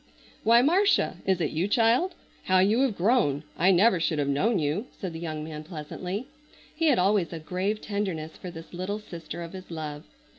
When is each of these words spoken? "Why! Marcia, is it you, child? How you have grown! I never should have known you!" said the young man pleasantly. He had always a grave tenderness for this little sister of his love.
"Why! 0.43 0.63
Marcia, 0.63 1.17
is 1.27 1.39
it 1.41 1.51
you, 1.51 1.67
child? 1.67 2.15
How 2.45 2.57
you 2.57 2.79
have 2.81 2.97
grown! 2.97 3.43
I 3.55 3.69
never 3.69 3.99
should 3.99 4.17
have 4.17 4.27
known 4.27 4.57
you!" 4.57 4.87
said 4.99 5.13
the 5.13 5.19
young 5.19 5.43
man 5.43 5.63
pleasantly. 5.63 6.27
He 6.73 6.87
had 6.87 6.97
always 6.97 7.31
a 7.31 7.37
grave 7.37 7.81
tenderness 7.81 8.35
for 8.35 8.49
this 8.49 8.73
little 8.73 8.97
sister 8.97 9.43
of 9.43 9.53
his 9.53 9.69
love. 9.69 10.03